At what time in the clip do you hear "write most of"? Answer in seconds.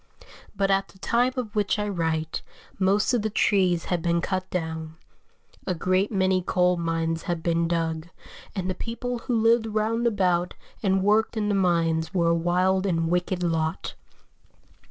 1.87-3.21